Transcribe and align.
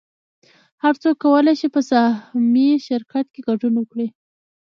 هر 0.83 0.93
څوک 1.01 1.15
کولی 1.23 1.53
شي 1.59 1.67
په 1.75 1.81
سهامي 1.89 2.69
شرکت 2.87 3.25
کې 3.33 3.41
ګډون 3.47 3.73
وکړي 3.77 4.07